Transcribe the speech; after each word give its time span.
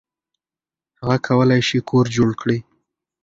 هغه 0.99 1.17
کولی 1.27 1.61
شي 1.67 1.77
کور 1.89 2.05
جوړ 2.15 2.29
کړي. 2.41 2.57